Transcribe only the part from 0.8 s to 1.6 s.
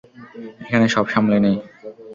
সব সামলে নেই।